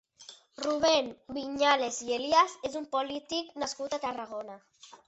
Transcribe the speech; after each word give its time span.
Rubén 0.65 1.05
Viñuales 1.37 2.01
i 2.09 2.17
Elías 2.17 2.57
és 2.71 2.81
un 2.81 2.89
polític 2.97 3.55
nascut 3.67 3.97
a 3.97 4.03
Tarragona. 4.09 4.61